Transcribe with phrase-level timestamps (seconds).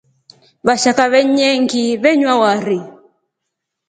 [0.67, 2.79] Vashaka venyengi venywa wari.